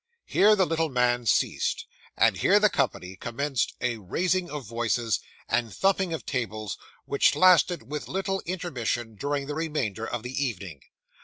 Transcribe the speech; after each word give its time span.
Here 0.25 0.55
the 0.55 0.65
little 0.65 0.89
man 0.89 1.27
ceased, 1.27 1.85
and 2.17 2.35
here 2.37 2.59
the 2.59 2.71
company 2.71 3.15
commenced 3.15 3.75
a 3.81 3.97
raising 3.97 4.49
of 4.49 4.65
voices, 4.65 5.19
and 5.47 5.71
thumping 5.71 6.11
of 6.11 6.25
tables, 6.25 6.75
which 7.05 7.35
lasted 7.35 7.83
with 7.87 8.07
little 8.07 8.41
intermission 8.47 9.13
during 9.13 9.45
the 9.45 9.53
remainder 9.53 10.07
of 10.07 10.23
the 10.23 10.33
evening. 10.43 10.81